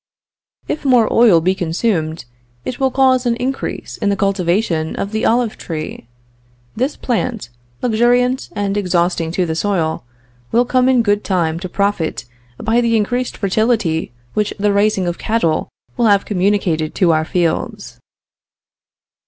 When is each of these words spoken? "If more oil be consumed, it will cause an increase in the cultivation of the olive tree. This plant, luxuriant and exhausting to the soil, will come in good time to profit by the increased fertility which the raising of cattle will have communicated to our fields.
"If 0.67 0.83
more 0.83 1.07
oil 1.13 1.41
be 1.41 1.53
consumed, 1.53 2.25
it 2.65 2.79
will 2.79 2.89
cause 2.89 3.27
an 3.27 3.35
increase 3.35 3.97
in 3.97 4.09
the 4.09 4.15
cultivation 4.15 4.95
of 4.95 5.11
the 5.11 5.25
olive 5.27 5.59
tree. 5.59 6.07
This 6.75 6.97
plant, 6.97 7.49
luxuriant 7.83 8.49
and 8.53 8.75
exhausting 8.77 9.31
to 9.33 9.45
the 9.45 9.53
soil, 9.53 10.03
will 10.51 10.65
come 10.65 10.89
in 10.89 11.03
good 11.03 11.23
time 11.23 11.59
to 11.59 11.69
profit 11.69 12.25
by 12.57 12.81
the 12.81 12.97
increased 12.97 13.37
fertility 13.37 14.11
which 14.33 14.55
the 14.57 14.73
raising 14.73 15.05
of 15.05 15.19
cattle 15.19 15.69
will 15.97 16.07
have 16.07 16.25
communicated 16.25 16.95
to 16.95 17.11
our 17.11 17.23
fields. 17.23 17.99